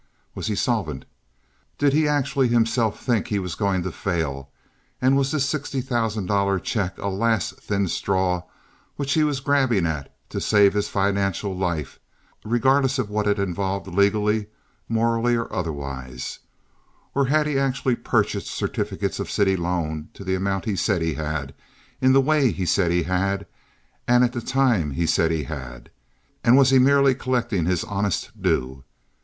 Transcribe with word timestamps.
Was 0.33 0.47
he 0.47 0.55
solvent? 0.55 1.05
Did 1.77 1.93
he 1.93 2.07
actually 2.07 2.47
himself 2.47 2.99
think 3.03 3.27
he 3.27 3.37
was 3.37 3.53
going 3.53 3.83
to 3.83 3.91
fail, 3.91 4.49
and 4.99 5.15
was 5.15 5.29
this 5.31 5.47
sixty 5.47 5.79
thousand 5.79 6.25
dollar 6.25 6.57
check 6.59 6.97
a 6.97 7.07
last 7.07 7.59
thin 7.59 7.87
straw 7.87 8.41
which 8.95 9.13
he 9.13 9.23
was 9.23 9.41
grabbing 9.41 9.85
at 9.85 10.11
to 10.31 10.41
save 10.41 10.73
his 10.73 10.89
financial 10.89 11.55
life 11.55 11.99
regardless 12.43 12.97
of 12.97 13.11
what 13.11 13.27
it 13.27 13.37
involved 13.37 13.85
legally, 13.87 14.47
morally, 14.89 15.35
or 15.35 15.53
otherwise; 15.53 16.39
or 17.13 17.25
had 17.25 17.45
he 17.45 17.59
actually 17.59 17.95
purchased 17.95 18.47
certificates 18.47 19.19
of 19.19 19.29
city 19.29 19.55
loan 19.55 20.09
to 20.15 20.23
the 20.23 20.33
amount 20.33 20.65
he 20.65 20.75
said 20.75 21.03
he 21.03 21.13
had 21.13 21.53
in 22.01 22.11
the 22.11 22.21
way 22.21 22.51
he 22.51 22.65
said 22.65 22.89
he 22.89 23.03
had, 23.03 23.45
at 24.07 24.33
the 24.33 24.41
time 24.41 24.89
he 24.89 25.05
said 25.05 25.29
he 25.29 25.43
had, 25.43 25.91
and 26.43 26.57
was 26.57 26.71
he 26.71 26.79
merely 26.79 27.13
collecting 27.13 27.67
his 27.67 27.83
honest 27.83 28.31
due? 28.41 28.83